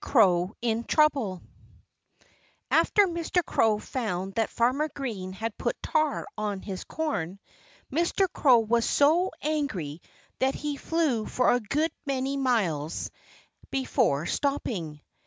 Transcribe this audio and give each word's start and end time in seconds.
CROW 0.03 0.51
IN 0.63 0.83
TROUBLE 0.85 1.43
After 2.71 3.05
Mr. 3.05 3.45
Crow 3.45 3.77
found 3.77 4.33
that 4.33 4.49
Farmer 4.49 4.89
Green 4.89 5.31
had 5.31 5.55
put 5.59 5.79
tar 5.83 6.25
on 6.35 6.63
his 6.63 6.83
corn, 6.85 7.37
Mr. 7.93 8.25
Crow 8.33 8.57
was 8.61 8.83
so 8.83 9.29
angry 9.43 10.01
that 10.39 10.55
he 10.55 10.75
flew 10.75 11.27
for 11.27 11.51
a 11.51 11.59
good 11.59 11.91
many 12.07 12.35
miles 12.35 13.11
before 13.69 14.25
stopping. 14.25 15.01